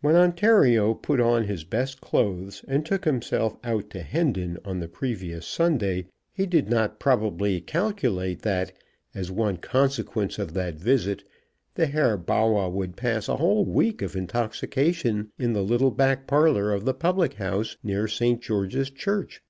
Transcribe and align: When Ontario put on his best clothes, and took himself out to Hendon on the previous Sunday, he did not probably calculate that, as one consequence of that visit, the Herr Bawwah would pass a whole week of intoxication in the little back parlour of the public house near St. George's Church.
When 0.00 0.16
Ontario 0.16 0.94
put 0.94 1.20
on 1.20 1.44
his 1.44 1.62
best 1.62 2.00
clothes, 2.00 2.64
and 2.66 2.84
took 2.84 3.04
himself 3.04 3.56
out 3.62 3.88
to 3.90 4.02
Hendon 4.02 4.58
on 4.64 4.80
the 4.80 4.88
previous 4.88 5.46
Sunday, 5.46 6.08
he 6.32 6.44
did 6.44 6.68
not 6.68 6.98
probably 6.98 7.60
calculate 7.60 8.42
that, 8.42 8.72
as 9.14 9.30
one 9.30 9.58
consequence 9.58 10.40
of 10.40 10.54
that 10.54 10.74
visit, 10.74 11.22
the 11.76 11.86
Herr 11.86 12.16
Bawwah 12.18 12.68
would 12.68 12.96
pass 12.96 13.28
a 13.28 13.36
whole 13.36 13.64
week 13.64 14.02
of 14.02 14.16
intoxication 14.16 15.30
in 15.38 15.52
the 15.52 15.62
little 15.62 15.92
back 15.92 16.26
parlour 16.26 16.72
of 16.72 16.84
the 16.84 16.92
public 16.92 17.34
house 17.34 17.76
near 17.84 18.08
St. 18.08 18.42
George's 18.42 18.90
Church. 18.90 19.40